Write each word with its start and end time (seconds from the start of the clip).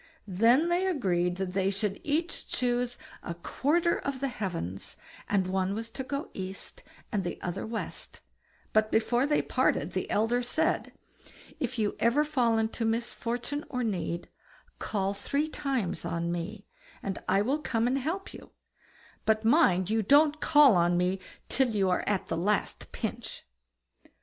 Then 0.25 0.69
they 0.69 0.87
agreed 0.87 1.35
that 1.37 1.51
they 1.53 1.69
should 1.69 2.01
each 2.03 2.47
choose 2.47 2.97
a 3.21 3.35
quarter 3.35 3.99
of 3.99 4.19
the 4.19 4.29
heavens, 4.29 4.97
and 5.29 5.45
one 5.45 5.75
was 5.75 5.91
to 5.91 6.03
go 6.03 6.31
east 6.33 6.81
and 7.11 7.23
the 7.23 7.39
other 7.43 7.67
west; 7.67 8.19
but 8.73 8.91
before 8.91 9.27
they 9.27 9.43
parted, 9.43 9.91
the 9.91 10.09
elder 10.09 10.41
said: 10.41 10.91
"If 11.59 11.77
you 11.77 11.95
ever 11.99 12.25
fall 12.25 12.57
into 12.57 12.83
misfortune 12.83 13.63
or 13.69 13.83
need, 13.83 14.27
call 14.79 15.13
three 15.13 15.47
times 15.47 16.03
on 16.03 16.31
me, 16.31 16.65
and 17.03 17.19
I 17.29 17.43
will 17.43 17.59
come 17.59 17.85
and 17.85 17.99
help 17.99 18.33
you; 18.33 18.53
but 19.25 19.45
mind 19.45 19.91
you 19.91 20.01
don't 20.01 20.41
call 20.41 20.77
on 20.77 20.97
me 20.97 21.19
till 21.47 21.69
you 21.75 21.91
are 21.91 22.03
at 22.07 22.27
the 22.27 22.37
last 22.37 22.91
pinch." 22.91 23.45